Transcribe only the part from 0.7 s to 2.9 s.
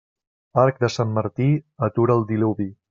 de Sant Martí atura el diluvi.